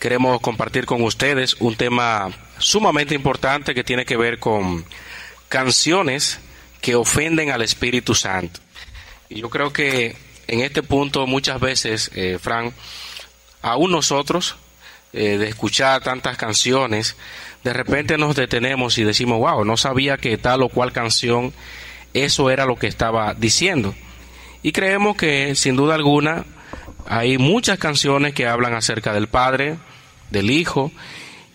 [0.00, 4.84] queremos compartir con ustedes un tema sumamente importante que tiene que ver con
[5.50, 6.40] canciones
[6.80, 8.60] que ofenden al Espíritu Santo.
[9.28, 10.16] Y yo creo que
[10.48, 12.72] en este punto muchas veces, eh, Fran,
[13.60, 14.56] aún nosotros,
[15.12, 17.16] eh, de escuchar tantas canciones,
[17.62, 21.52] de repente nos detenemos y decimos, wow, no sabía que tal o cual canción,
[22.14, 23.94] eso era lo que estaba diciendo.
[24.62, 26.46] Y creemos que sin duda alguna
[27.06, 29.76] hay muchas canciones que hablan acerca del Padre,
[30.30, 30.92] del Hijo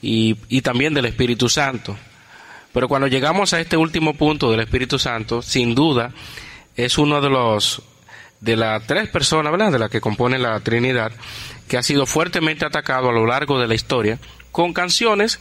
[0.02, 1.98] y, y también del Espíritu Santo.
[2.74, 6.12] Pero cuando llegamos a este último punto del Espíritu Santo, sin duda
[6.76, 7.82] es uno de los
[8.42, 9.72] de las tres personas, ¿verdad?
[9.72, 11.12] De las que componen la Trinidad,
[11.68, 14.20] que ha sido fuertemente atacado a lo largo de la historia
[14.52, 15.40] con canciones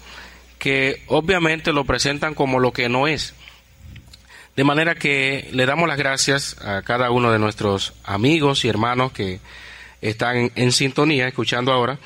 [0.59, 3.35] que obviamente lo presentan como lo que no es.
[4.57, 9.13] De manera que le damos las gracias a cada uno de nuestros amigos y hermanos
[9.13, 9.41] que
[10.01, 11.99] están en sintonía, escuchando ahora,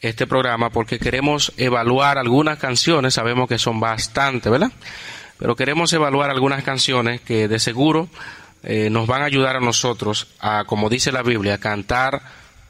[0.00, 4.72] este programa porque queremos evaluar algunas canciones, sabemos que son bastante, ¿verdad?
[5.38, 8.08] Pero queremos evaluar algunas canciones que de seguro
[8.62, 12.22] eh, nos van a ayudar a nosotros a, como dice la Biblia, a cantar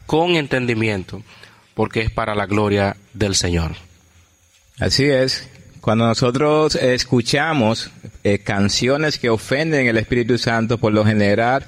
[0.06, 1.22] con entendimiento,
[1.74, 3.72] porque es para la gloria del Señor.
[4.78, 5.48] Así es.
[5.80, 7.90] Cuando nosotros escuchamos
[8.24, 11.64] eh, canciones que ofenden el Espíritu Santo, por lo general,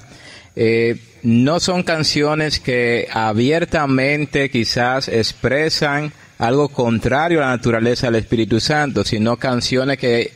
[0.55, 8.59] eh, no son canciones que abiertamente quizás expresan algo contrario a la naturaleza del Espíritu
[8.59, 10.31] Santo, sino canciones que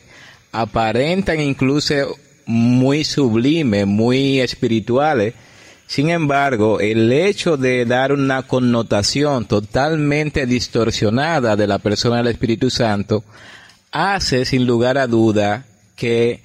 [0.52, 2.16] aparentan incluso
[2.46, 5.34] muy sublime, muy espirituales.
[5.88, 12.70] Sin embargo, el hecho de dar una connotación totalmente distorsionada de la persona del Espíritu
[12.70, 13.24] Santo
[13.92, 15.66] hace sin lugar a duda
[15.96, 16.42] que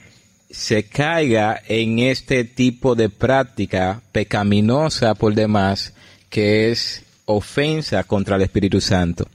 [0.50, 5.94] se caiga en este tipo de práctica pecaminosa por demás,
[6.28, 9.28] que es ofensa contra el Espíritu Santo.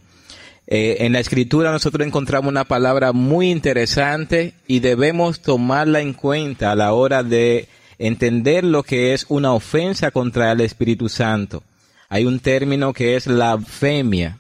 [0.68, 6.72] Eh, en la escritura nosotros encontramos una palabra muy interesante y debemos tomarla en cuenta
[6.72, 7.68] a la hora de
[8.00, 11.64] entender lo que es una ofensa contra el Espíritu Santo.
[12.10, 14.40] Hay un término que es blasfemia.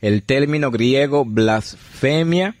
[0.00, 2.56] El término griego blasfemia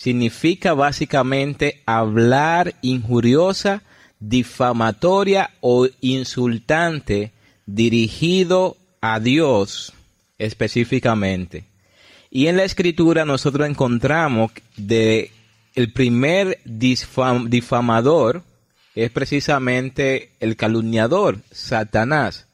[0.00, 3.82] significa básicamente hablar injuriosa,
[4.18, 7.32] difamatoria o insultante
[7.66, 9.92] dirigido a Dios
[10.38, 11.64] específicamente.
[12.30, 15.32] Y en la escritura nosotros encontramos de
[15.74, 18.42] el primer difamador
[18.94, 22.46] es precisamente el calumniador, Satanás.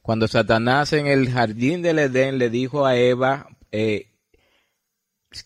[0.00, 4.06] Cuando Satanás en el jardín del Edén le dijo a Eva, eh,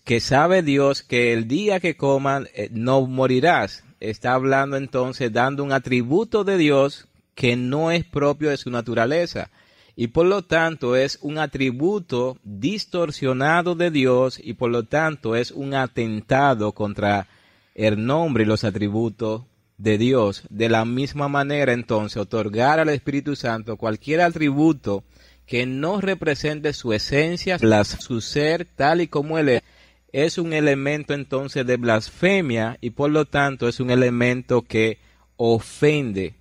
[0.04, 3.84] que sabe Dios que el día que coman eh, no morirás.
[4.00, 9.50] Está hablando entonces, dando un atributo de Dios que no es propio de su naturaleza.
[9.96, 15.50] Y por lo tanto es un atributo distorsionado de Dios y por lo tanto es
[15.50, 17.26] un atentado contra
[17.74, 19.42] el nombre y los atributos
[19.76, 20.42] de Dios.
[20.48, 25.02] De la misma manera entonces otorgar al Espíritu Santo cualquier atributo
[25.50, 29.62] que no represente su esencia, su ser tal y como él es,
[30.12, 35.00] es un elemento entonces de blasfemia y por lo tanto es un elemento que
[35.34, 36.34] ofende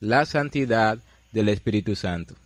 [0.00, 0.98] la santidad
[1.30, 2.36] del Espíritu Santo.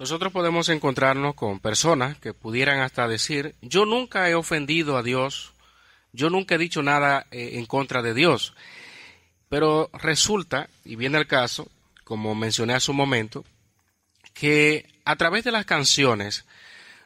[0.00, 5.52] Nosotros podemos encontrarnos con personas que pudieran hasta decir, yo nunca he ofendido a Dios,
[6.12, 8.52] yo nunca he dicho nada eh, en contra de Dios.
[9.48, 11.68] Pero resulta, y viene el caso,
[12.02, 13.44] como mencioné hace un momento,
[14.34, 16.44] que a través de las canciones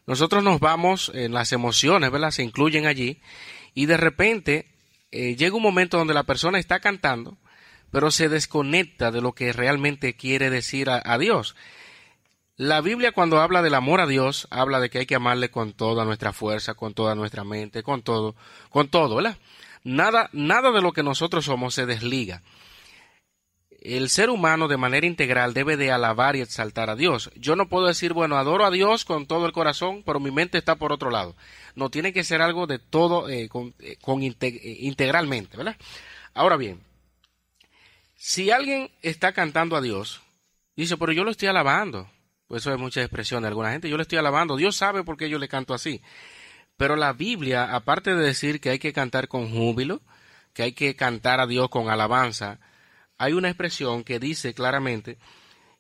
[0.07, 2.31] nosotros nos vamos, en las emociones, ¿verdad?
[2.31, 3.21] Se incluyen allí
[3.75, 4.67] y de repente
[5.13, 7.37] eh, llega un momento donde la persona está cantando,
[7.91, 11.55] pero se desconecta de lo que realmente quiere decir a, a Dios.
[12.57, 15.75] La Biblia cuando habla del amor a Dios, habla de que hay que amarle con
[15.75, 18.35] toda nuestra fuerza, con toda nuestra mente, con todo,
[18.71, 19.37] con todo, ¿verdad?
[19.85, 22.43] Nada, nada de lo que nosotros somos se desliga.
[23.81, 27.31] El ser humano de manera integral debe de alabar y exaltar a Dios.
[27.37, 30.59] Yo no puedo decir, bueno, adoro a Dios con todo el corazón, pero mi mente
[30.59, 31.37] está por otro lado.
[31.75, 33.99] No tiene que ser algo de todo, eh, con, eh,
[34.41, 35.77] eh, integralmente, ¿verdad?
[36.35, 36.81] Ahora bien,
[38.17, 40.23] si alguien está cantando a Dios,
[40.75, 42.11] dice, pero yo lo estoy alabando.
[42.49, 43.91] Pues eso es mucha expresión de alguna gente.
[43.91, 44.57] Yo le estoy alabando.
[44.57, 46.01] Dios sabe por qué yo le canto así.
[46.79, 50.01] Pero la Biblia, aparte de decir que hay que cantar con júbilo,
[50.55, 52.59] que hay que cantar a Dios con alabanza,
[53.19, 55.19] hay una expresión que dice claramente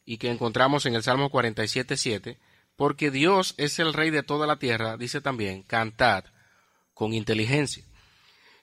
[0.05, 2.37] y que encontramos en el Salmo 47.7,
[2.76, 6.25] porque Dios es el Rey de toda la tierra, dice también, cantad
[6.94, 7.85] con inteligencia.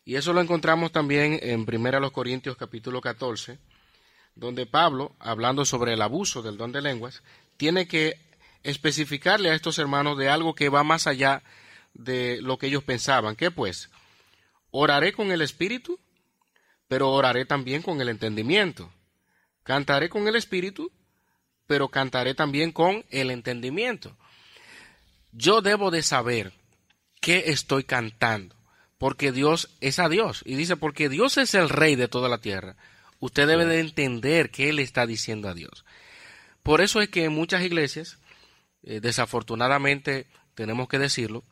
[0.03, 3.57] Y eso lo encontramos también en 1 Corintios capítulo 14,
[4.35, 7.23] donde Pablo, hablando sobre el abuso del don de lenguas,
[7.57, 8.19] tiene que
[8.63, 11.43] especificarle a estos hermanos de algo que va más allá
[11.93, 13.35] de lo que ellos pensaban.
[13.35, 13.89] ¿Qué pues?
[14.71, 15.99] Oraré con el Espíritu,
[16.87, 18.91] pero oraré también con el entendimiento.
[19.63, 20.91] Cantaré con el Espíritu,
[21.67, 24.15] pero cantaré también con el entendimiento.
[25.31, 26.53] Yo debo de saber
[27.19, 28.55] qué estoy cantando,
[28.97, 30.43] porque Dios es a Dios.
[30.45, 32.75] Y dice, porque Dios es el rey de toda la tierra.
[33.19, 35.85] Usted debe de entender qué le está diciendo a Dios.
[36.61, 38.19] Por eso es que en muchas iglesias,
[38.83, 41.43] eh, desafortunadamente tenemos que decirlo,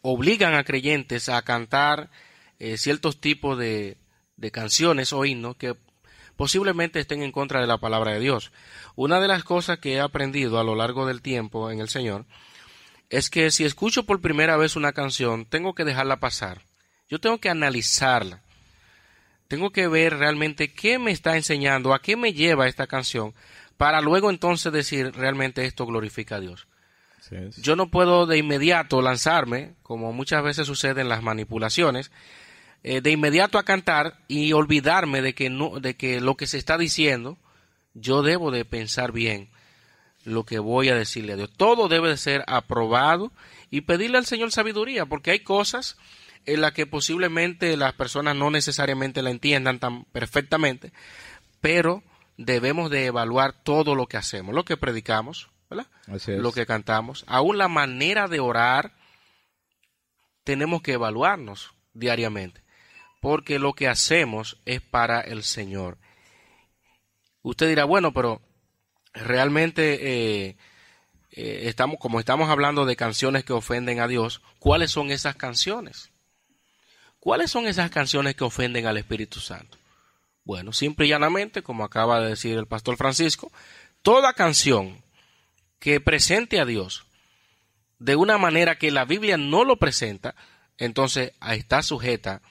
[0.00, 2.10] obligan a creyentes a cantar
[2.58, 3.96] eh, ciertos tipos de,
[4.42, 5.76] de canciones o himnos que
[6.36, 8.52] posiblemente estén en contra de la palabra de Dios.
[8.96, 12.26] Una de las cosas que he aprendido a lo largo del tiempo en el Señor
[13.08, 16.62] es que si escucho por primera vez una canción, tengo que dejarla pasar.
[17.08, 18.42] Yo tengo que analizarla.
[19.46, 23.34] Tengo que ver realmente qué me está enseñando, a qué me lleva esta canción,
[23.76, 26.66] para luego entonces decir realmente esto glorifica a Dios.
[27.58, 32.10] Yo no puedo de inmediato lanzarme, como muchas veces sucede en las manipulaciones,
[32.82, 36.58] eh, de inmediato a cantar y olvidarme de que, no, de que lo que se
[36.58, 37.38] está diciendo,
[37.94, 39.50] yo debo de pensar bien
[40.24, 41.50] lo que voy a decirle a Dios.
[41.56, 43.32] Todo debe de ser aprobado
[43.70, 45.96] y pedirle al Señor sabiduría, porque hay cosas
[46.44, 50.92] en las que posiblemente las personas no necesariamente la entiendan tan perfectamente,
[51.60, 52.02] pero
[52.36, 55.50] debemos de evaluar todo lo que hacemos, lo que predicamos,
[56.26, 58.92] lo que cantamos, aún la manera de orar,
[60.44, 62.61] tenemos que evaluarnos diariamente,
[63.22, 65.96] porque lo que hacemos es para el Señor.
[67.42, 68.42] Usted dirá, bueno, pero
[69.14, 70.56] realmente eh,
[71.30, 76.10] eh, estamos, como estamos hablando de canciones que ofenden a Dios, ¿cuáles son esas canciones?
[77.20, 79.78] ¿Cuáles son esas canciones que ofenden al Espíritu Santo?
[80.42, 83.52] Bueno, simple y llanamente, como acaba de decir el pastor Francisco,
[84.02, 85.00] toda canción
[85.78, 87.04] que presente a Dios
[88.00, 90.34] de una manera que la Biblia no lo presenta,
[90.76, 92.42] entonces está sujeta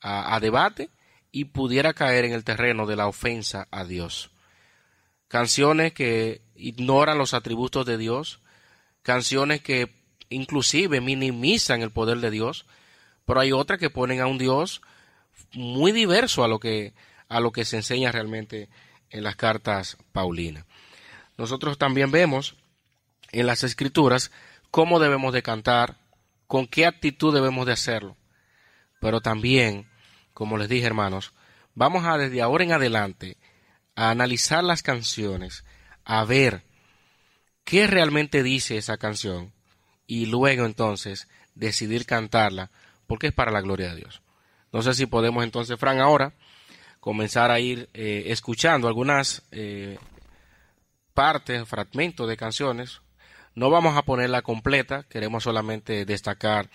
[0.00, 0.90] a, debate
[1.30, 4.30] y pudiera caer en el terreno de la ofensa a Dios.
[5.28, 8.40] Canciones que ignoran los atributos de Dios,
[9.02, 9.94] canciones que
[10.28, 12.66] inclusive minimizan el poder de Dios,
[13.24, 14.82] pero hay otras que ponen a un Dios
[15.52, 16.94] muy diverso a lo que
[17.28, 18.68] a lo que se enseña realmente
[19.08, 20.64] en las cartas Paulinas.
[21.38, 22.56] Nosotros también vemos
[23.32, 24.30] en las escrituras
[24.70, 25.96] cómo debemos de cantar,
[26.46, 28.16] con qué actitud debemos de hacerlo.
[29.00, 29.88] Pero también,
[30.40, 31.34] como les dije hermanos,
[31.74, 33.36] vamos a desde ahora en adelante
[33.94, 35.66] a analizar las canciones,
[36.02, 36.62] a ver
[37.62, 39.52] qué realmente dice esa canción
[40.06, 42.70] y luego entonces decidir cantarla
[43.06, 44.22] porque es para la gloria de Dios.
[44.72, 46.32] No sé si podemos entonces, Fran, ahora
[47.00, 49.98] comenzar a ir eh, escuchando algunas eh,
[51.12, 53.02] partes, fragmentos de canciones.
[53.54, 56.70] No vamos a ponerla completa, queremos solamente destacar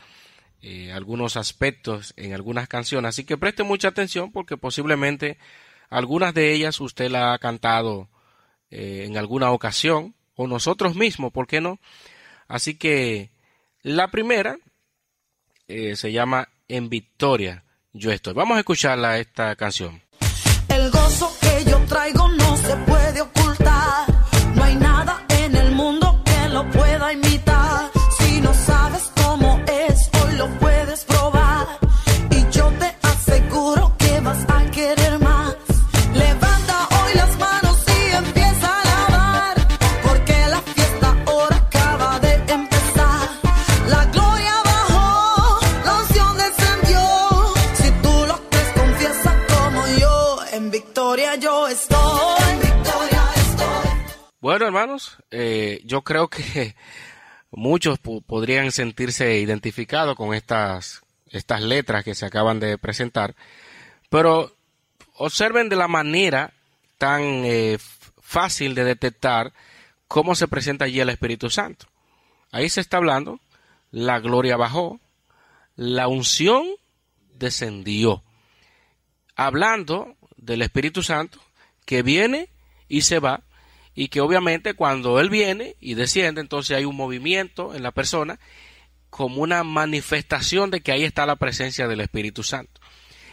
[0.68, 5.38] eh, algunos aspectos en algunas canciones, así que preste mucha atención porque posiblemente
[5.90, 8.10] algunas de ellas usted la ha cantado
[8.72, 11.80] en alguna ocasión o nosotros mismos, ¿por qué no?
[12.48, 13.30] Así que
[13.84, 14.58] la primera
[15.68, 17.64] se llama En Victoria
[17.96, 18.34] yo estoy.
[18.34, 20.02] Vamos a escucharla esta canción.
[20.68, 23.05] El gozo que yo traigo no se puede
[55.32, 56.76] Eh, yo creo que
[57.52, 63.36] muchos po- podrían sentirse identificados con estas, estas letras que se acaban de presentar,
[64.10, 64.56] pero
[65.16, 66.54] observen de la manera
[66.98, 67.78] tan eh,
[68.22, 69.54] fácil de detectar
[70.08, 71.88] cómo se presenta allí el Espíritu Santo.
[72.52, 73.40] Ahí se está hablando,
[73.92, 75.00] la gloria bajó,
[75.76, 76.66] la unción
[77.34, 78.24] descendió.
[79.36, 81.40] Hablando del Espíritu Santo
[81.86, 82.50] que viene
[82.88, 83.42] y se va,
[83.96, 88.40] y que obviamente cuando Él viene y desciende, entonces hay un movimiento en la persona
[89.10, 92.82] como una manifestación de que ahí está la presencia del Espíritu Santo.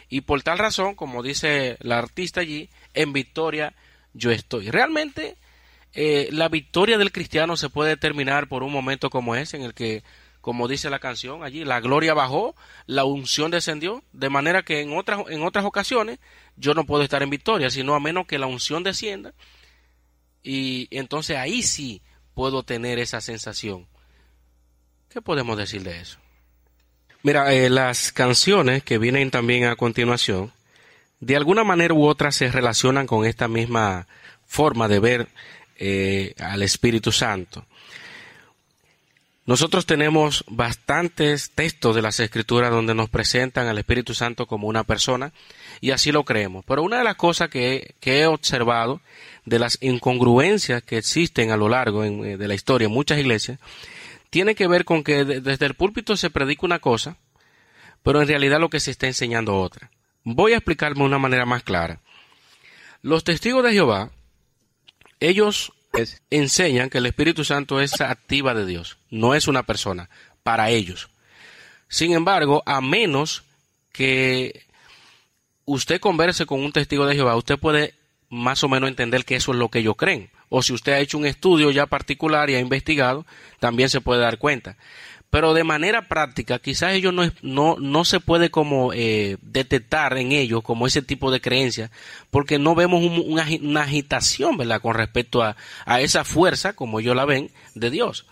[0.08, 3.74] Y por tal razón, como dice la artista allí, en victoria
[4.12, 4.70] yo estoy.
[4.70, 5.36] Realmente
[5.94, 9.74] eh, la victoria del cristiano se puede determinar por un momento como ese, en el
[9.74, 10.04] que,
[10.40, 12.54] como dice la canción allí, la gloria bajó,
[12.86, 16.18] la unción descendió, de manera que en otras, en otras ocasiones
[16.56, 19.34] yo no puedo estar en victoria, sino a menos que la unción descienda,
[20.42, 22.02] y entonces ahí sí
[22.34, 23.86] puedo tener esa sensación.
[25.08, 26.18] ¿Qué podemos decir de eso?
[27.22, 30.52] Mira, eh, las canciones que vienen también a continuación,
[31.20, 34.08] de alguna manera u otra se relacionan con esta misma
[34.44, 35.28] forma de ver
[35.76, 37.64] eh, al Espíritu Santo.
[39.44, 44.84] Nosotros tenemos bastantes textos de las Escrituras donde nos presentan al Espíritu Santo como una
[44.84, 45.32] persona
[45.80, 46.64] y así lo creemos.
[46.64, 49.00] Pero una de las cosas que, he observado
[49.44, 53.58] de las incongruencias que existen a lo largo eh, de la historia en muchas iglesias
[54.30, 57.16] tiene que ver con que desde el púlpito se predica una cosa,
[58.02, 59.90] pero en realidad lo que se está enseñando otra.
[60.24, 62.00] Voy a explicarme de una manera más clara.
[63.02, 64.10] Los testigos de Jehová
[65.22, 65.72] ellos
[66.30, 70.08] enseñan que el Espíritu Santo es activa de Dios, no es una persona,
[70.42, 71.10] para ellos.
[71.88, 73.44] Sin embargo, a menos
[73.92, 74.64] que
[75.64, 77.94] usted converse con un testigo de Jehová, usted puede
[78.30, 80.30] más o menos entender que eso es lo que ellos creen.
[80.48, 83.26] O si usted ha hecho un estudio ya particular y ha investigado,
[83.58, 84.76] también se puede dar cuenta
[85.32, 90.30] pero de manera práctica quizás ellos no, no, no se puede como eh, detectar en
[90.30, 91.90] ellos como ese tipo de creencia
[92.30, 97.24] porque no vemos una, agitación verdad con respecto a, a, esa fuerza como ellos la
[97.24, 98.26] ven de Dios.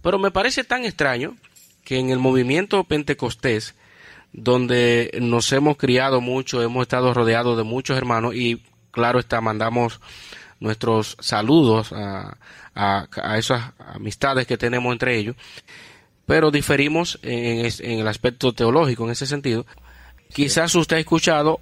[0.00, 1.36] Pero me parece tan extraño
[1.82, 3.74] que en el movimiento pentecostés
[4.32, 8.62] donde nos hemos criado mucho hemos estado rodeados de muchos hermanos y
[8.92, 10.00] claro está mandamos
[10.60, 12.36] nuestros saludos a,
[12.76, 15.34] a, a esas amistades que tenemos entre ellos
[16.28, 19.64] pero diferimos en, el aspecto teológico en ese sentido.
[20.30, 21.58] Quizás usted ha escuchado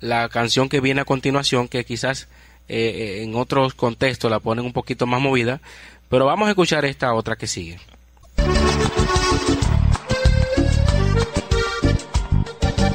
[0.00, 2.26] la canción que viene a continuación, que quizás
[2.68, 5.60] eh, eh, en otros contextos la ponen un poquito más movida,
[6.08, 7.78] pero vamos a escuchar esta otra que sigue.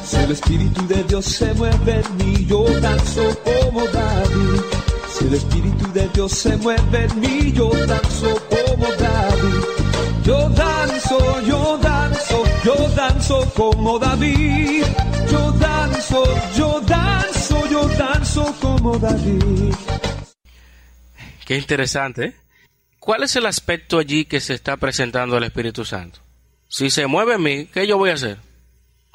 [0.03, 4.61] Si el Espíritu de Dios se mueve en mí, yo danzo como David.
[5.09, 9.72] Si el Espíritu de Dios se mueve en mí, yo danzo como David.
[13.23, 14.83] Danzo como David.
[15.31, 16.23] Yo danzo,
[16.57, 19.73] yo danzo, yo danzo como David.
[21.45, 22.25] Qué interesante.
[22.25, 22.33] ¿eh?
[22.99, 26.19] ¿Cuál es el aspecto allí que se está presentando al Espíritu Santo?
[26.67, 28.39] Si se mueve en mí, ¿qué yo voy a hacer?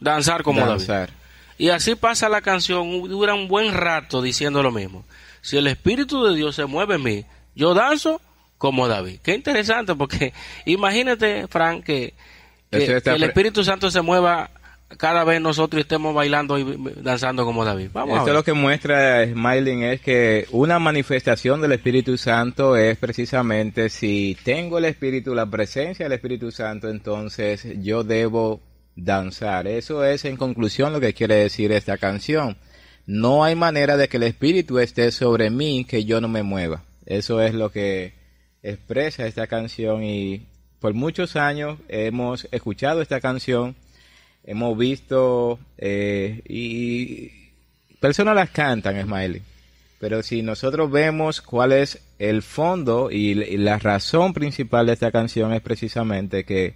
[0.01, 1.11] Danzar como David.
[1.59, 5.05] Y así pasa la canción, dura un buen rato diciendo lo mismo.
[5.43, 7.25] Si el Espíritu de Dios se mueve en mí,
[7.55, 8.23] yo danzo
[8.57, 9.21] como David.
[9.23, 10.33] Qué interesante, porque
[10.65, 12.15] imagínate, Frank, que,
[12.71, 14.51] el Espíritu Santo se mueva
[14.97, 16.65] cada vez nosotros estemos bailando y
[17.03, 17.91] danzando como David.
[17.93, 23.91] Vamos Esto lo que muestra Smiling es que una manifestación del Espíritu Santo es precisamente
[23.91, 28.61] si tengo el Espíritu, la presencia del Espíritu Santo, entonces yo debo
[28.97, 29.67] danzar.
[29.67, 32.57] Eso es en conclusión lo que quiere decir esta canción.
[33.07, 36.83] No hay manera de que el Espíritu esté sobre mí que yo no me mueva.
[37.05, 38.15] Eso es lo que
[38.63, 40.47] expresa esta canción y
[40.81, 43.75] por muchos años hemos escuchado esta canción,
[44.45, 47.31] hemos visto eh, y
[48.01, 49.43] personas las cantan, Smiley.
[49.99, 55.53] Pero si nosotros vemos cuál es el fondo y, la razón principal de esta canción
[55.53, 56.75] es precisamente que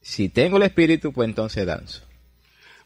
[0.00, 2.02] si tengo el Espíritu, pues entonces danzo.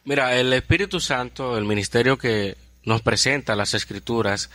[0.04, 4.50] Mira, el Espíritu Santo, el ministerio que nos presenta las Escrituras,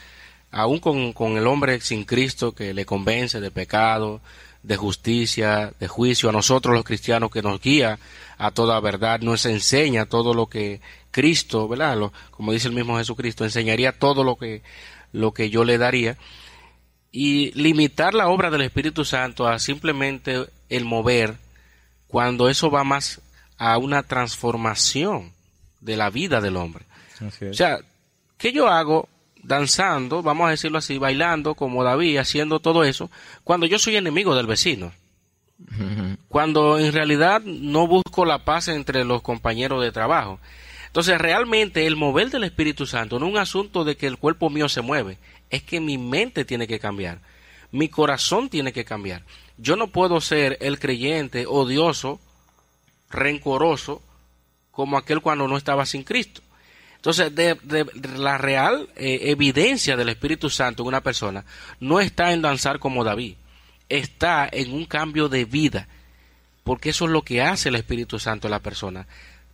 [0.51, 4.21] aún con, el hombre sin Cristo que le convence de pecado,
[4.63, 7.99] de justicia, de juicio, a nosotros los cristianos que nos guía
[8.37, 11.97] a toda verdad, nos enseña todo lo que Cristo, ¿verdad?
[12.31, 14.61] como dice el mismo Jesucristo, enseñaría todo lo que,
[15.11, 16.17] lo que yo le daría.
[17.11, 21.37] Y limitar la obra del Espíritu Santo a simplemente el mover,
[22.07, 23.21] cuando eso va más
[23.57, 25.33] a una transformación
[25.81, 26.85] de la vida del hombre.
[27.49, 27.79] O sea,
[28.37, 29.09] ¿qué yo hago
[29.43, 33.09] danzando, vamos a decirlo así, bailando como David, haciendo todo eso,
[33.43, 34.91] cuando yo soy enemigo del vecino.
[36.27, 40.39] Cuando en realidad no busco la paz entre los compañeros de trabajo.
[40.85, 44.49] Entonces, realmente el mover del Espíritu Santo no es un asunto de que el cuerpo
[44.49, 45.17] mío se mueve,
[45.49, 47.19] es que mi mente tiene que cambiar,
[47.71, 49.23] mi corazón tiene que cambiar.
[49.57, 52.19] Yo no puedo ser el creyente odioso,
[53.09, 54.01] rencoroso,
[54.71, 56.41] como aquel cuando no estaba sin Cristo.
[57.07, 57.85] Entonces, de,
[58.17, 61.45] la real eh, evidencia del Espíritu Santo en una persona
[61.79, 63.35] no está en danzar como David,
[63.87, 65.87] está en un cambio de vida,
[66.65, 69.07] porque eso es lo que hace el Espíritu Santo en la persona,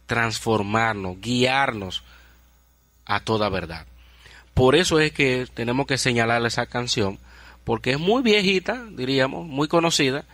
[0.08, 2.02] transformarnos, guiarnos
[3.06, 3.86] a toda verdad.
[4.56, 7.20] Por eso es que tenemos que señalar esa canción,
[7.66, 10.26] porque es muy viejita, diríamos, muy conocida,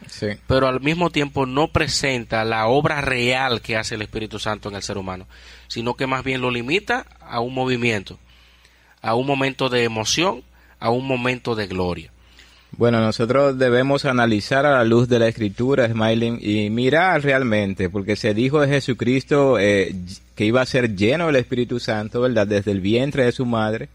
[0.47, 4.75] pero al mismo tiempo no presenta la obra real que hace el Espíritu Santo en
[4.75, 5.27] el ser humano,
[5.69, 8.19] sino que más bien lo limita a un movimiento,
[9.01, 10.43] a un momento de emoción,
[10.79, 12.11] a un momento de gloria.
[12.71, 18.15] Bueno, nosotros debemos analizar a la luz de la escritura, Smiling, y mirar realmente, porque
[18.15, 19.95] se dijo de Jesucristo eh,
[20.35, 22.45] que iba a ser lleno del Espíritu Santo, ¿verdad?
[22.45, 23.89] Desde el vientre de su madre.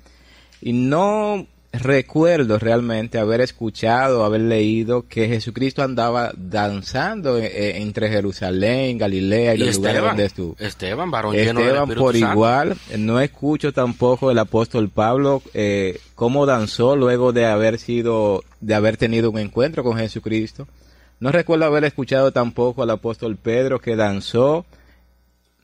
[0.61, 1.47] Y no
[1.81, 9.55] recuerdo realmente haber escuchado, haber leído que Jesucristo andaba danzando eh, eh, entre Jerusalén, Galilea
[9.55, 10.57] y, los lugares donde estuvo.
[10.59, 17.33] Esteban, varón Esteban por igual, no escucho tampoco el apóstol Pablo eh, cómo danzó luego
[17.33, 20.67] de haber sido, de haber tenido un encuentro con Jesucristo.
[21.21, 24.67] No recuerdo haber escuchado tampoco al apóstol Pedro que danzó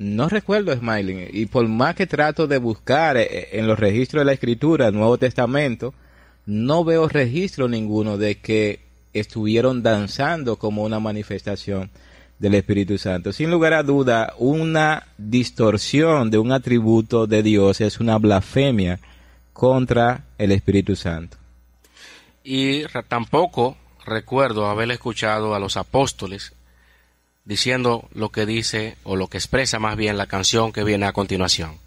[0.00, 1.28] no recuerdo Smiling.
[1.30, 4.88] Y por más que trato de buscar eh, eh, en los registros de la Escritura,
[4.88, 5.92] el Nuevo Testamento,
[6.46, 8.80] no veo registro ninguno de que
[9.12, 11.90] estuvieron danzando como una manifestación
[12.38, 13.30] del Espíritu Santo.
[13.34, 19.00] Sin lugar a duda, una distorsión de un atributo de Dios es una blasfemia
[19.52, 21.36] contra el Espíritu Santo.
[22.42, 23.76] Y tampoco
[24.06, 26.54] recuerdo haber escuchado a los apóstoles
[27.50, 31.12] diciendo lo que dice o lo que expresa más bien la canción que viene a
[31.12, 31.80] continuación.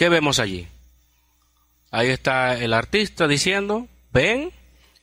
[0.00, 0.66] ¿Qué vemos allí?
[1.90, 4.50] Ahí está el artista diciendo, ven,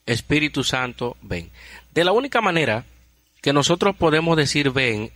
[0.07, 1.51] Espíritu Santo, ven.
[1.93, 2.83] De la única manera
[3.43, 5.11] que nosotros podemos decir ven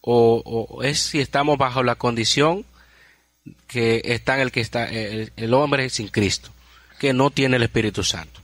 [0.00, 2.64] o, es si estamos bajo la condición
[3.66, 6.48] que está en el que está el, el hombre sin Cristo,
[6.98, 8.40] que no tiene el Espíritu Santo.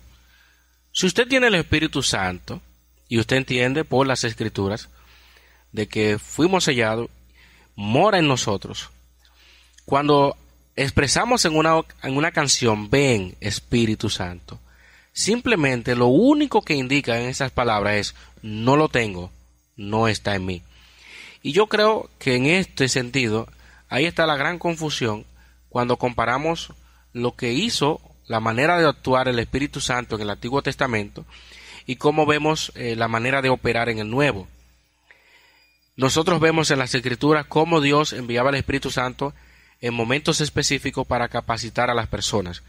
[0.93, 2.61] Si usted tiene el Espíritu Santo
[3.09, 4.91] y usted entiende por las escrituras
[5.71, 7.09] de que fuimos sellados,
[7.77, 8.91] mora en nosotros.
[9.87, 10.37] Cuando
[10.77, 14.61] expresamos en una, en una canción, ven Espíritu Santo,
[15.13, 19.31] simplemente lo único que indica en esas palabras es, no lo tengo,
[19.77, 20.63] no está en mí.
[21.43, 23.49] Y yo creo que en este sentido,
[23.89, 25.27] ahí está la gran confusión
[25.69, 26.73] cuando comparamos
[27.13, 31.25] lo que hizo, la manera de actuar el Espíritu Santo en el Antiguo Testamento
[31.87, 34.47] y cómo vemos eh, la manera de operar en el Nuevo.
[35.97, 39.35] Nosotros vemos en las Escrituras cómo Dios enviaba al Espíritu Santo
[39.83, 42.63] en momentos específicos para capacitar a las personas.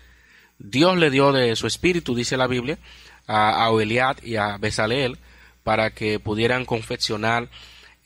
[0.59, 2.77] Dios le dio de su espíritu, dice la Biblia,
[3.27, 3.71] a, a
[4.23, 5.17] y a Besaleel
[5.63, 7.49] para que pudieran confeccionar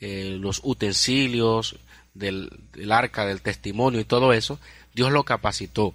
[0.00, 1.76] eh, los utensilios
[2.14, 4.60] del, del arca del testimonio y todo eso.
[4.94, 5.94] Dios lo capacitó.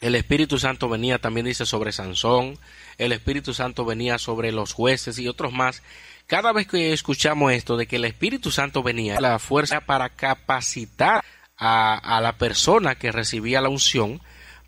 [0.00, 2.58] El Espíritu Santo venía también, dice, sobre Sansón,
[2.98, 5.82] el Espíritu Santo venía sobre los jueces y otros más.
[6.26, 11.24] Cada vez que escuchamos esto de que el Espíritu Santo venía, la fuerza para capacitar
[11.60, 14.20] a, la persona que recibía la unción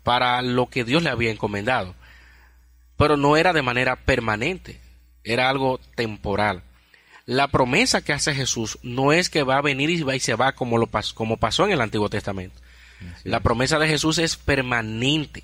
[0.03, 1.95] para lo que Dios le había encomendado.
[2.97, 4.79] Pero no era de manera permanente,
[5.23, 6.61] era algo temporal.
[7.25, 10.35] La promesa que hace Jesús no es que va a venir y va y se
[10.35, 12.61] va como, lo como pasó en el Antiguo Testamento.
[13.23, 15.43] La promesa de Jesús es permanente.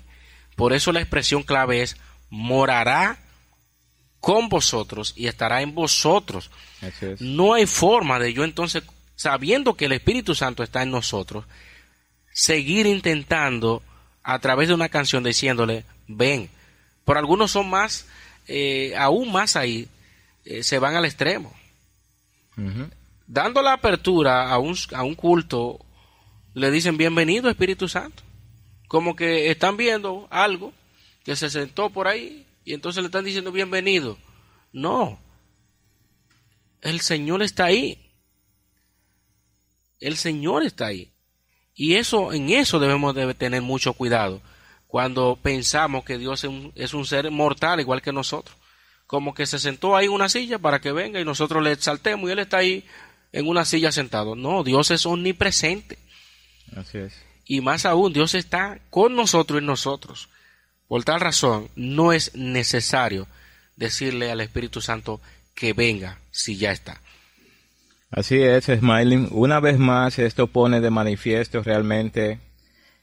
[0.56, 1.96] Por eso la expresión clave es
[2.30, 3.18] morará
[4.20, 6.50] con vosotros y estará en vosotros.
[7.18, 8.84] No hay forma de yo entonces
[9.20, 11.44] sabiendo que el Espíritu Santo está en nosotros,
[12.32, 13.82] seguir intentando
[14.22, 16.48] a través de una canción diciéndole, ven.
[17.04, 18.06] Por algunos son más
[18.48, 19.88] eh, aún más ahí,
[20.46, 21.54] eh, se van al extremo.
[23.26, 25.84] Dando la apertura a un, a un culto,
[26.54, 28.22] le dicen bienvenido Espíritu Santo.
[28.88, 30.72] Como que están viendo algo
[31.24, 34.16] que se sentó por ahí y entonces le están diciendo bienvenido.
[34.72, 35.18] No,
[36.80, 38.09] el Señor está ahí.
[40.00, 41.12] El Señor está ahí.
[41.74, 44.42] Y eso, en eso debemos de tener mucho cuidado
[44.86, 48.56] cuando pensamos que Dios es un, es un, ser mortal igual que nosotros.
[49.06, 52.28] Como que se sentó ahí en una silla para que venga y nosotros le exaltemos
[52.28, 52.84] y Él está ahí
[53.32, 54.34] en una silla sentado.
[54.34, 55.98] No, Dios es omnipresente.
[56.76, 57.14] Así es.
[57.44, 60.28] Y más aún, Dios está con nosotros y nosotros.
[60.88, 63.28] Por tal razón, no es necesario
[63.76, 65.20] decirle al Espíritu Santo
[65.54, 67.00] que venga si ya está.
[68.10, 69.28] Así es, Smiling.
[69.30, 72.40] Una vez más, esto pone de manifiesto realmente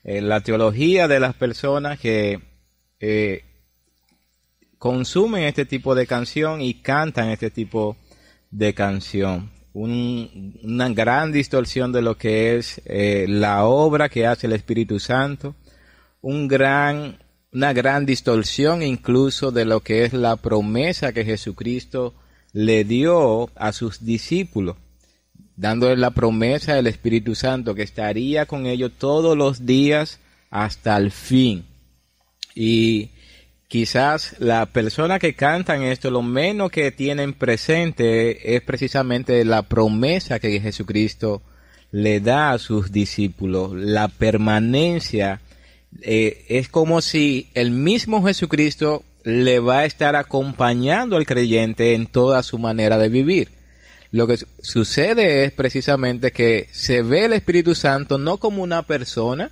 [0.04, 2.42] eh, la teología de las personas que
[3.00, 3.46] eh,
[4.78, 7.96] consumen este tipo de canción y cantan este tipo
[8.52, 9.50] de canción.
[9.74, 15.56] una gran distorsión de lo que es eh, la obra que hace el Espíritu Santo,
[16.20, 17.20] un gran,
[17.54, 22.14] una gran distorsión incluso de lo que es la promesa que Jesucristo
[22.52, 24.76] le dio a sus discípulos
[25.58, 31.12] dándole la promesa del Espíritu Santo que estaría con ellos todos los días hasta el
[31.12, 31.66] fin.
[32.56, 33.10] Y
[33.68, 40.40] quizás la persona que cantan esto, lo menos que tienen presente es precisamente la promesa
[40.40, 41.42] que Jesucristo
[41.92, 45.42] le da a sus discípulos, la permanencia.
[46.02, 52.06] Eh, es como si el mismo Jesucristo le va a estar acompañando al creyente en
[52.06, 53.57] toda su manera de vivir.
[54.12, 59.52] Lo que sucede es precisamente que se ve el Espíritu Santo no como una persona,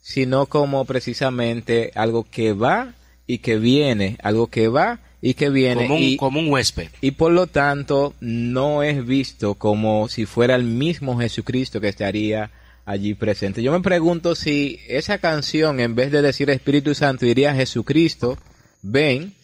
[0.00, 2.94] sino como precisamente algo que va
[3.26, 5.82] y que viene, algo que va y que viene.
[5.82, 6.88] Como un, y, como un huésped.
[7.00, 12.50] Y por lo tanto no es visto como si fuera el mismo Jesucristo que estaría
[12.84, 13.62] allí presente.
[13.62, 18.36] Yo me pregunto si esa canción, en vez de decir Espíritu Santo, diría Jesucristo,
[18.82, 19.34] ven,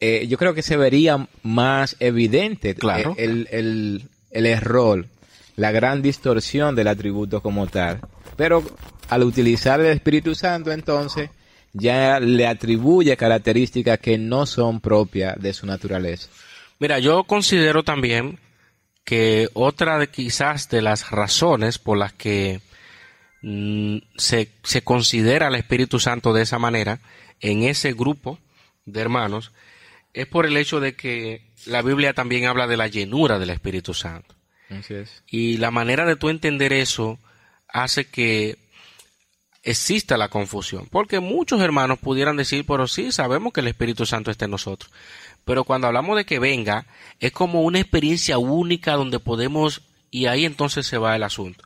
[0.00, 3.14] eh, yo creo que se vería más evidente claro.
[3.16, 5.06] el, el, el, error,
[5.56, 8.00] la gran distorsión del atributo como tal.
[8.36, 8.64] Pero
[9.08, 11.30] al utilizar el Espíritu Santo, entonces,
[11.72, 16.28] ya le atribuye características que no son propias de su naturaleza.
[16.78, 18.38] Mira, yo considero también
[19.04, 22.60] que otra de quizás de las razones por las que
[23.42, 27.00] mm, se, se considera al Espíritu Santo de esa manera
[27.40, 28.38] en ese grupo
[28.86, 29.52] de hermanos
[30.14, 33.92] es por el hecho de que la Biblia también habla de la llenura del Espíritu
[33.92, 34.34] Santo.
[34.70, 35.22] Así es.
[35.26, 37.18] Y la manera de tú entender eso
[37.68, 38.56] hace que
[39.64, 40.86] exista la confusión.
[40.90, 44.92] Porque muchos hermanos pudieran decir, pero sí, sabemos que el Espíritu Santo está en nosotros.
[45.44, 46.86] Pero cuando hablamos de que venga,
[47.18, 51.64] es como una experiencia única donde podemos, y ahí entonces se va el asunto.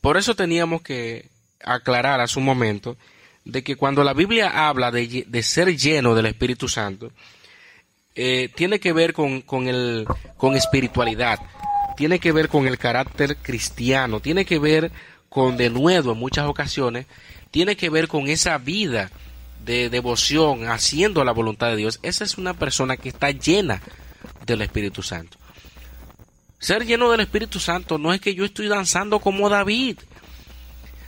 [0.00, 1.28] Por eso teníamos que
[1.62, 2.96] aclarar hace un momento
[3.44, 7.12] de que cuando la Biblia habla de, de ser lleno del Espíritu Santo,
[8.22, 10.06] eh, tiene que ver con, con, el,
[10.36, 11.38] con espiritualidad,
[11.96, 14.92] tiene que ver con el carácter cristiano, tiene que ver
[15.30, 17.06] con de nuevo en muchas ocasiones,
[17.50, 19.10] tiene que ver con esa vida
[19.64, 21.98] de devoción, haciendo la voluntad de Dios.
[22.02, 23.80] Esa es una persona que está llena
[24.44, 25.38] del Espíritu Santo.
[26.58, 29.96] Ser lleno del Espíritu Santo no es que yo estoy danzando como David.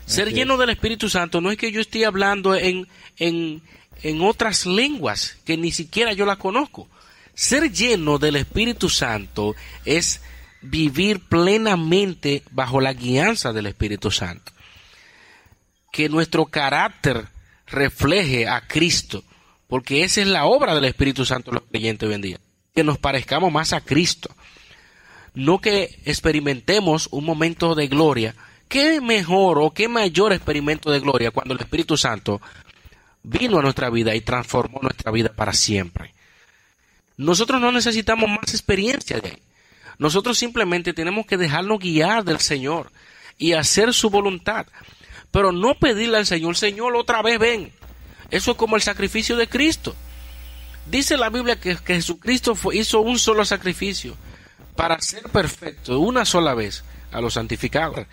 [0.07, 3.61] Ser lleno del Espíritu Santo no es que yo estoy hablando en, en,
[4.03, 6.89] en otras lenguas que ni siquiera yo las conozco.
[7.35, 10.21] Ser lleno del Espíritu Santo es
[10.61, 14.53] vivir plenamente bajo la guianza del Espíritu Santo.
[15.91, 17.29] Que nuestro carácter
[17.67, 19.25] refleje a Cristo,
[19.67, 22.41] porque esa es la obra del Espíritu Santo en los creyentes hoy en día.
[22.75, 24.35] Que nos parezcamos más a Cristo.
[25.35, 28.35] No que experimentemos un momento de gloria.
[28.69, 32.41] ¿Qué mejor o qué mayor experimento de gloria cuando el Espíritu Santo
[33.23, 36.15] vino a nuestra vida y transformó nuestra vida para siempre?
[37.23, 39.43] Nosotros no necesitamos más experiencia de ahí.
[39.99, 42.91] Nosotros simplemente tenemos que dejarnos guiar del Señor
[43.39, 44.67] y hacer su voluntad.
[45.31, 47.73] Pero no pedirle al Señor, Señor, otra vez ven.
[48.31, 49.95] Eso es como el sacrificio de Cristo.
[50.87, 54.17] Dice la Biblia que, Jesucristo hizo un solo sacrificio
[54.75, 56.83] para ser perfecto una sola vez
[57.13, 58.07] a los santificados.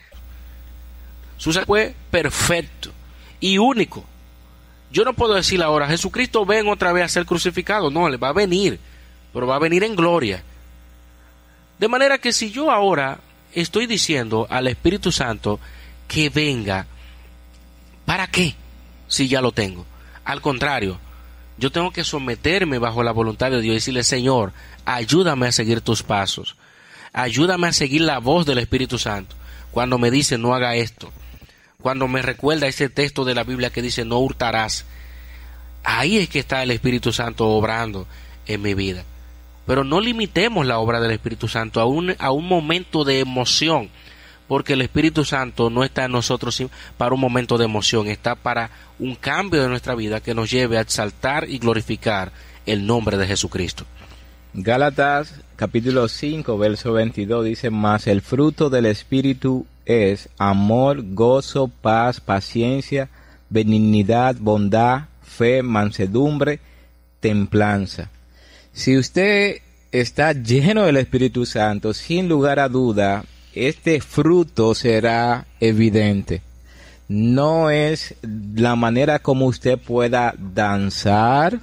[1.38, 2.92] Su sacrificio fue perfecto
[3.40, 4.06] y único.
[4.92, 7.90] Yo no puedo decir ahora, Jesucristo ven otra vez a ser crucificado.
[7.90, 8.80] No, él va a venir,
[9.34, 10.44] pero va a venir en gloria.
[11.78, 13.20] De manera que si yo ahora
[13.54, 15.60] estoy diciendo al Espíritu Santo
[16.08, 16.86] que venga,
[18.06, 18.56] ¿para qué?
[19.08, 19.86] Si ya lo tengo.
[20.26, 21.00] Al contrario,
[21.60, 24.54] Yo tengo que someterme bajo la voluntad de Dios y decirle, Señor,
[24.86, 26.56] ayúdame a seguir tus pasos.
[27.12, 29.36] Ayúdame a seguir la voz del Espíritu Santo.
[29.72, 31.12] Cuando me dice, no haga esto.
[31.82, 34.86] Cuando me recuerda ese texto de la Biblia que dice, no hurtarás.
[35.84, 38.08] Ahí es que está el Espíritu Santo obrando
[38.48, 39.04] en mi vida.
[39.70, 43.90] Pero no limitemos la obra del Espíritu Santo a un, a un momento de emoción,
[44.48, 46.64] porque el Espíritu Santo no está en nosotros
[46.98, 50.80] para un momento de emoción, está para un cambio de nuestra vida que nos lleve
[50.80, 52.32] a exaltar y glorificar
[52.66, 53.86] el nombre de Jesucristo.
[54.56, 62.20] Gálatas capítulo 5, verso 22 dice, más el fruto del Espíritu es amor, gozo, paz,
[62.20, 63.10] paciencia,
[63.52, 66.60] benignidad, bondad, fe, mansedumbre,
[67.20, 68.10] templanza.
[68.74, 69.58] Si usted
[69.92, 76.42] está lleno del Espíritu Santo, sin lugar a duda, este fruto será evidente.
[77.08, 78.16] No es
[78.56, 81.62] la manera como usted pueda danzar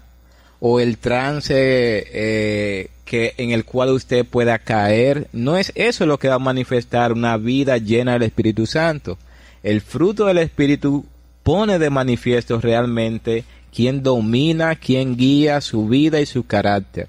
[0.58, 5.28] o el trance eh, que en el cual usted pueda caer.
[5.32, 9.18] No es eso lo que va a manifestar una vida llena del Espíritu Santo.
[9.62, 11.06] El fruto del Espíritu
[11.44, 13.44] pone de manifiesto realmente
[13.76, 17.08] quién domina, quién guía su vida y su carácter.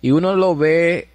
[0.00, 1.08] Y uno lo ve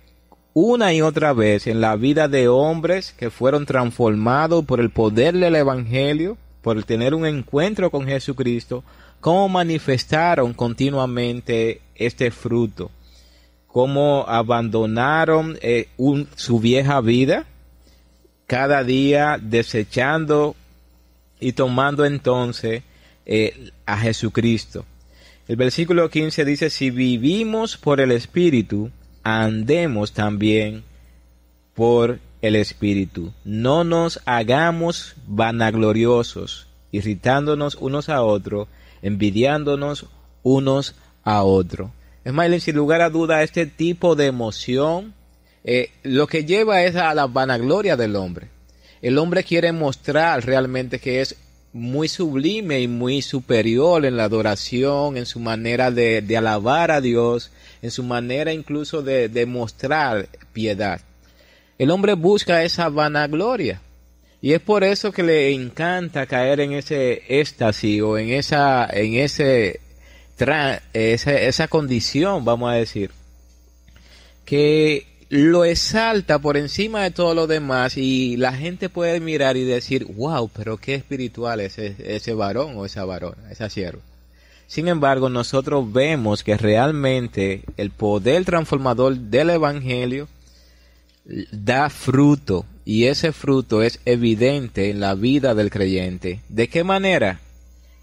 [0.54, 5.36] una y otra vez en la vida de hombres que fueron transformados por el poder
[5.36, 8.84] del Evangelio, por tener un encuentro con Jesucristo,
[9.20, 12.92] cómo manifestaron continuamente este fruto,
[13.66, 15.88] cómo abandonaron eh,
[16.36, 17.48] su vieja vida,
[18.46, 20.56] cada día desechando
[21.40, 22.84] y tomando entonces
[23.28, 24.86] eh, a Jesucristo.
[25.48, 28.90] El versículo 15 dice, si vivimos por el Espíritu,
[29.22, 30.84] andemos también
[31.76, 33.34] por el Espíritu.
[33.46, 38.68] No nos hagamos vanagloriosos, irritándonos unos a otros,
[39.02, 40.08] envidiándonos
[40.42, 41.92] unos a otros.
[42.26, 45.14] Es más, sin lugar a duda, este tipo de emoción
[45.70, 48.48] eh, lo que lleva es a la vanagloria del hombre.
[49.02, 51.36] El hombre quiere mostrar realmente que es
[51.78, 57.52] muy sublime y muy superior en la adoración, en su manera de, alabar a Dios,
[57.82, 61.02] en su manera incluso de, mostrar piedad.
[61.78, 63.82] El hombre busca esa vanagloria.
[64.42, 69.16] Y es por eso que le encanta caer en ese éxtasis o en esa, en
[69.16, 69.80] ese,
[70.94, 73.12] esa, esa condición, vamos a decir,
[74.46, 79.66] que lo exalta por encima de todo lo demás y la gente puede mirar y
[79.66, 84.02] decir, wow, pero qué espiritual es ese, varón o esa varona, esa sierva.
[84.68, 90.28] Sin embargo, nosotros vemos que realmente el poder transformador del Evangelio
[91.52, 96.42] da fruto y ese fruto es evidente en la vida del creyente.
[96.48, 97.40] ¿De qué manera?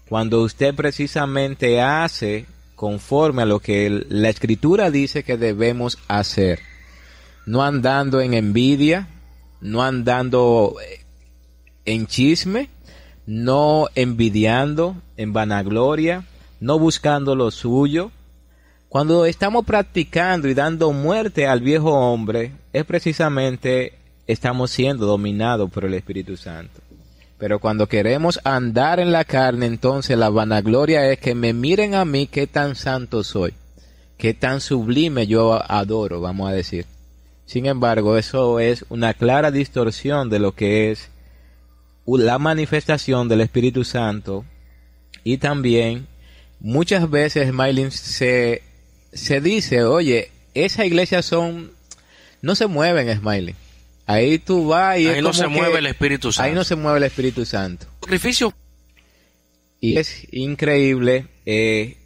[0.09, 6.59] Cuando usted precisamente hace conforme a lo que la escritura dice que debemos hacer
[7.45, 9.07] no andando en envidia,
[9.61, 11.01] no andando eh,
[11.85, 12.69] en chisme,
[13.25, 16.23] no envidiando en vanagloria,
[16.59, 18.11] no buscando lo suyo.
[18.89, 23.93] Cuando estamos practicando y dando muerte al viejo hombre, es precisamente
[24.27, 26.81] estamos siendo dominados por el Espíritu Santo.
[27.37, 32.05] Pero cuando queremos andar en la carne, entonces la vanagloria es que me miren a
[32.05, 33.53] mí qué tan santo soy,
[34.17, 36.85] qué tan sublime yo adoro, vamos a decir.
[37.45, 41.09] Sin embargo, eso es una clara distorsión de lo que es
[42.07, 44.45] la manifestación del Espíritu Santo
[45.23, 46.07] y también
[46.59, 48.61] muchas veces, Maylin, se,
[49.13, 51.71] se dice, oye, esa iglesia son,
[52.41, 53.55] no se mueven, Smiley.
[54.07, 56.47] Ahí tú vas y ahí no se mueve el Espíritu Santo.
[56.47, 57.87] Ahí no se mueve el Espíritu Santo.
[58.01, 58.53] Sacrificio.
[59.81, 61.97] Y es increíble eh,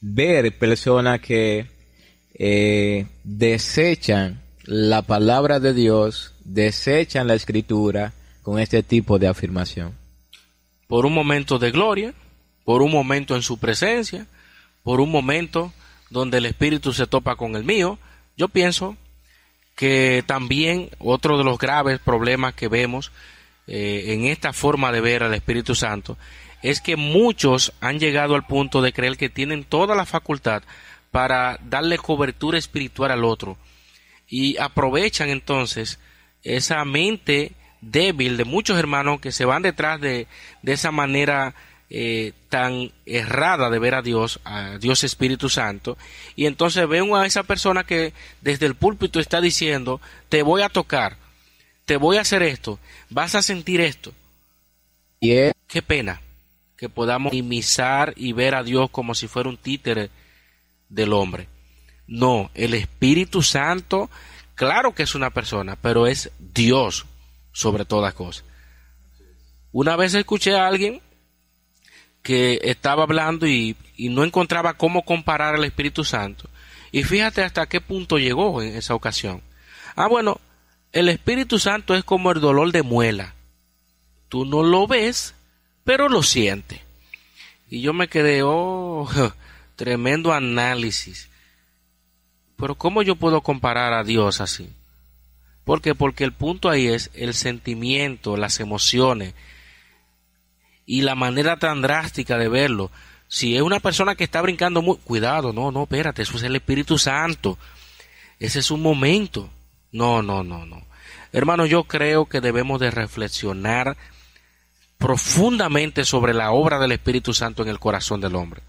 [0.00, 1.66] ver personas que
[2.42, 9.94] eh, desechan la palabra de Dios, desechan la escritura con este tipo de afirmación.
[10.86, 12.14] Por un momento de gloria,
[12.64, 14.26] por un momento en su presencia,
[14.82, 15.74] por un momento
[16.08, 17.98] donde el Espíritu se topa con el mío,
[18.38, 18.96] yo pienso
[19.76, 23.12] que también otro de los graves problemas que vemos
[23.66, 26.16] eh, en esta forma de ver al Espíritu Santo
[26.62, 30.62] es que muchos han llegado al punto de creer que tienen toda la facultad
[31.10, 33.56] para darle cobertura espiritual al otro.
[34.28, 35.98] Y aprovechan entonces
[36.42, 40.26] esa mente débil de muchos hermanos que se van detrás de,
[40.62, 41.54] de esa manera
[41.92, 45.98] eh, tan errada de ver a Dios, a Dios Espíritu Santo,
[46.36, 50.68] y entonces ven a esa persona que desde el púlpito está diciendo, te voy a
[50.68, 51.16] tocar,
[51.86, 54.12] te voy a hacer esto, vas a sentir esto.
[55.18, 55.34] Y
[55.66, 56.20] Qué pena,
[56.76, 60.10] que podamos minimizar y ver a Dios como si fuera un títere
[60.90, 61.48] del hombre.
[62.06, 64.10] No, el Espíritu Santo,
[64.54, 67.06] claro que es una persona, pero es Dios
[67.52, 68.44] sobre todas cosas.
[69.72, 71.00] Una vez escuché a alguien
[72.22, 76.50] que estaba hablando y, y no encontraba cómo comparar al Espíritu Santo.
[76.92, 79.42] Y fíjate hasta qué punto llegó en esa ocasión.
[79.94, 80.40] Ah, bueno,
[80.92, 83.34] el Espíritu Santo es como el dolor de muela.
[84.28, 85.34] Tú no lo ves,
[85.84, 86.80] pero lo sientes.
[87.68, 89.08] Y yo me quedé, oh,
[89.80, 91.30] tremendo análisis.
[92.58, 94.68] Pero ¿cómo yo puedo comparar a Dios así?
[95.64, 95.94] ¿Por qué?
[95.94, 99.32] Porque el punto ahí es el sentimiento, las emociones
[100.84, 102.90] y la manera tan drástica de verlo.
[103.26, 104.98] Si es una persona que está brincando muy...
[104.98, 107.56] Cuidado, no, no, espérate, eso es el Espíritu Santo.
[108.38, 109.48] Ese es un momento.
[109.92, 110.84] No, no, no, no.
[111.32, 113.96] Hermano, yo creo que debemos de reflexionar
[114.98, 118.60] profundamente sobre la obra del Espíritu Santo en el corazón del hombre.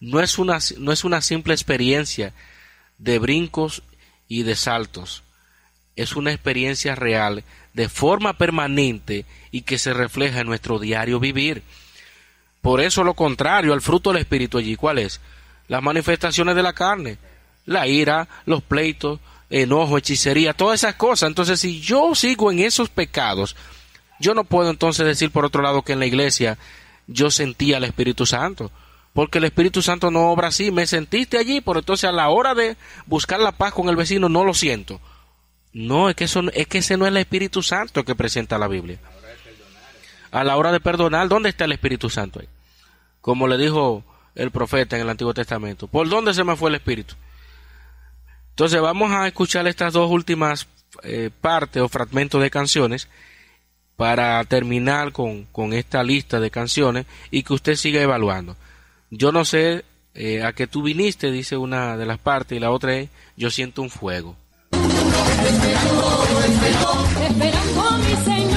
[0.00, 2.32] No es una, no es una simple experiencia
[2.98, 3.82] de brincos
[4.28, 5.22] y de saltos.
[5.96, 11.62] Es una experiencia real, de forma permanente y que se refleja en nuestro diario vivir.
[12.62, 15.20] Por eso lo contrario al fruto del Espíritu allí, ¿cuál es?
[15.68, 17.18] Las manifestaciones de la carne,
[17.66, 21.28] la ira, los pleitos, enojo, hechicería, todas esas cosas.
[21.28, 23.56] Entonces, si yo sigo en esos pecados,
[24.20, 26.58] yo no puedo entonces decir por otro lado que en la iglesia
[27.06, 28.70] yo sentía al Espíritu Santo,
[29.20, 32.54] porque el Espíritu Santo no obra así, me sentiste allí, por entonces a la hora
[32.54, 34.98] de buscar la paz con el vecino no lo siento.
[35.74, 38.66] No, es que eso es que ese no es el Espíritu Santo que presenta la
[38.66, 38.98] Biblia.
[40.30, 42.48] A la hora de perdonar, ¿dónde está el Espíritu Santo ahí?
[43.20, 44.02] Como le dijo
[44.36, 47.14] el profeta en el Antiguo Testamento, ¿por dónde se me fue el Espíritu?
[48.48, 50.66] Entonces vamos a escuchar estas dos últimas
[51.02, 53.06] eh, partes o fragmentos de canciones
[53.96, 58.56] para terminar con, con, esta lista de canciones y que usted siga evaluando.
[59.10, 62.70] Yo no sé eh, a qué tú viniste, dice una de las partes, y la
[62.70, 64.36] otra es Yo siento un fuego.
[64.72, 68.49] Esperando, esperando, esperando mi Señor,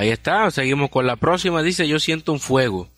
[0.00, 1.62] Ahí está, seguimos con la próxima.
[1.62, 2.88] Dice, yo siento un fuego.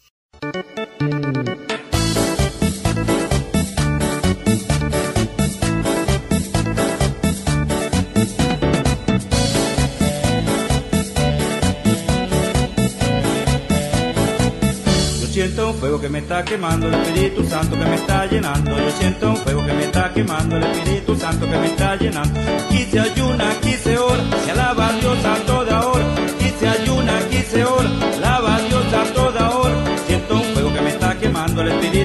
[15.21, 18.79] Yo siento un fuego que me está quemando, el Espíritu Santo que me está llenando.
[18.79, 22.38] Yo siento un fuego que me está quemando, el Espíritu Santo que me está llenando.
[22.38, 25.35] Aquí se ayuna, aquí se ora, se alaba a Dios a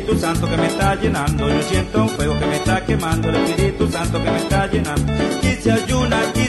[0.07, 1.49] Espíritu Santo que me está llenando.
[1.49, 5.11] Yo siento un fuego que me está quemando, el Espíritu Santo que me está llenando.
[5.11, 6.47] Aquí se ayuna, aquí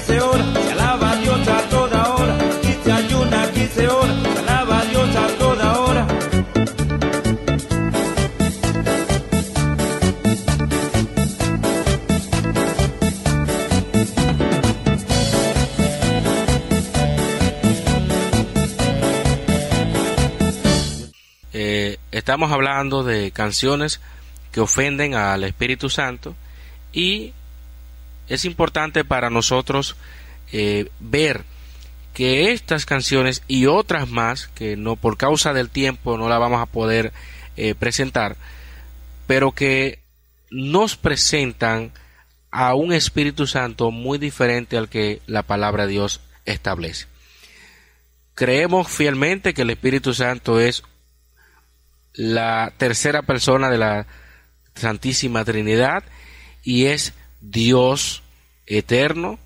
[22.29, 24.03] estamos hablando de canciones
[24.53, 26.37] que ofenden al Espíritu Santo
[26.93, 27.33] y
[28.29, 29.97] es importante para nosotros
[30.53, 31.45] eh, ver
[32.13, 36.61] que estas canciones y otras más que no por causa del tiempo no la vamos
[36.61, 37.15] a poder
[37.57, 38.37] eh, presentar
[39.27, 40.01] pero que
[40.51, 41.93] nos presentan
[42.51, 47.07] a un Espíritu Santo muy diferente al que la palabra de Dios establece.
[48.35, 50.83] Creemos fielmente que el Espíritu Santo es
[52.19, 54.09] la tercera persona de la
[54.75, 56.03] Santísima Trinidad
[56.65, 58.25] y es Dios
[58.67, 59.39] eterno,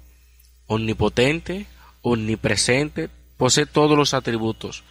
[0.67, 1.67] omnipotente,
[2.01, 4.85] omnipresente, posee todos los atributos.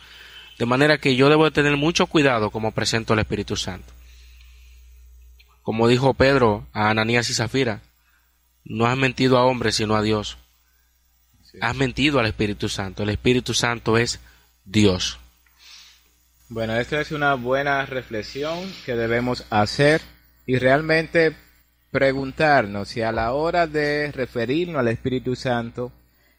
[0.60, 3.92] De manera que yo debo de tener mucho cuidado como presento al Espíritu Santo.
[5.64, 7.82] Como dijo Pedro a Ananías y Zafira,
[8.64, 10.38] no has mentido a hombres sino a Dios.
[11.60, 13.02] Has mentido al Espíritu Santo.
[13.02, 14.20] El Espíritu Santo es
[14.66, 15.18] Dios.
[16.54, 20.02] Bueno, esta es una buena reflexión que debemos hacer
[20.46, 21.34] y realmente
[21.92, 25.94] preguntarnos si a la hora de referirnos al Espíritu Santo,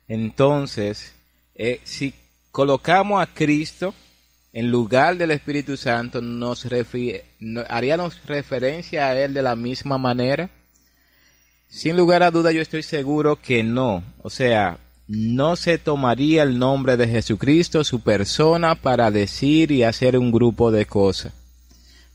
[0.08, 1.14] entonces,
[1.54, 2.12] eh, si
[2.50, 3.94] colocamos a Cristo
[4.52, 6.68] en lugar del Espíritu Santo, nos
[7.70, 10.50] haríamos referencia a Él de la misma manera?
[11.70, 14.04] Sin lugar a duda yo estoy seguro que no.
[14.22, 14.76] O sea,
[15.14, 20.70] no se tomaría el nombre de Jesucristo, su persona, para decir y hacer un grupo
[20.70, 21.34] de cosas.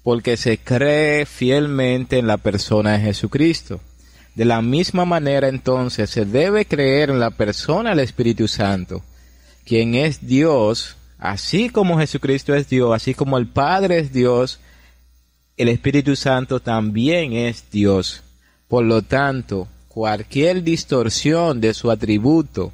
[0.01, 3.79] Porque se cree fielmente en la persona de Jesucristo.
[4.33, 9.03] De la misma manera entonces se debe creer en la persona del Espíritu Santo,
[9.63, 14.59] quien es Dios, así como Jesucristo es Dios, así como el Padre es Dios,
[15.55, 18.23] el Espíritu Santo también es Dios.
[18.67, 22.73] Por lo tanto, cualquier distorsión de su atributo,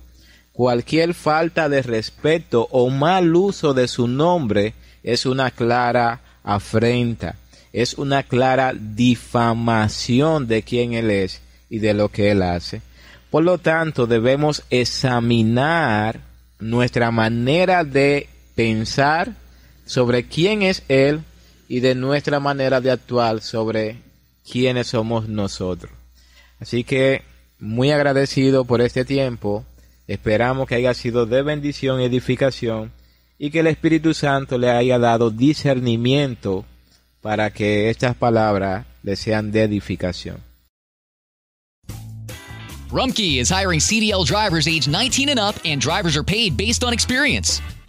[0.53, 4.73] cualquier falta de respeto o mal uso de su nombre
[5.03, 7.35] es una clara afrenta,
[7.73, 12.81] es una clara difamación de quién Él es y de lo que Él hace.
[13.29, 16.19] Por lo tanto, debemos examinar
[16.59, 19.33] nuestra manera de pensar
[19.85, 21.21] sobre quién es Él
[21.67, 23.97] y de nuestra manera de actuar sobre
[24.49, 25.91] quiénes somos nosotros.
[26.59, 27.23] Así que
[27.59, 29.65] muy agradecido por este tiempo.
[30.07, 32.91] Esperamos que haya sido de bendición y edificación
[33.37, 36.65] y que el Espíritu Santo le haya dado discernimiento
[37.21, 40.37] para que estas palabras le sean de edificación.
[42.91, 46.93] Rumkey is hiring CDL drivers age 19 and up, and drivers are paid based on
[46.93, 47.59] experience.